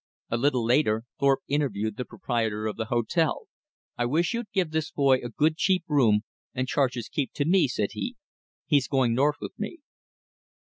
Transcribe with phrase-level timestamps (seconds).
[0.31, 3.45] A little later Thorpe interviewed the proprietor of the hotel.
[3.99, 6.21] "I wish you'd give this boy a good cheap room
[6.55, 8.15] and charge his keep to me," said he.
[8.65, 9.77] "He's going north with me."